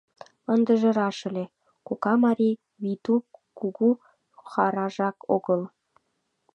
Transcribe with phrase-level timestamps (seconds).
[0.53, 1.45] Ындыже раш ыле:
[1.87, 3.15] кока марий Вийду
[3.59, 3.89] кугу
[4.49, 5.61] хӓрражак огыл.